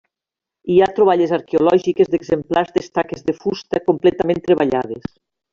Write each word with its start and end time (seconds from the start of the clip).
Hi 0.71 0.77
ha 0.81 0.87
troballes 0.99 1.33
arqueològiques 1.37 2.09
d'exemplars 2.15 2.73
d'estaques 2.79 3.23
de 3.31 3.39
fusta 3.45 3.85
completament 3.91 4.43
treballades. 4.49 5.17